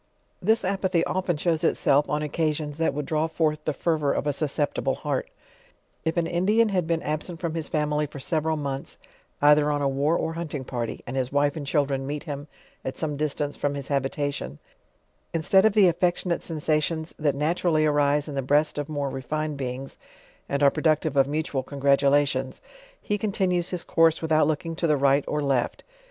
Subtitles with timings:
[0.41, 4.33] This apathy often shows itself, on occasions that would draw forth the fervor of a
[4.33, 5.29] susceptible heart.
[6.03, 8.97] If an Indian hud been absent from his family for several months,
[9.43, 12.47] either on a war or hunting party, and his wife and children meet him
[12.83, 14.57] at some distance from his habitation,
[15.35, 19.21] instead of the affection ate sensations that naturally arise in the breast of more re
[19.21, 19.99] fined beings,
[20.49, 22.59] and are productive of mutual congratulations^
[23.07, 25.97] lit continues bis course without looking to the right or left; LEWIS AND CLARKE.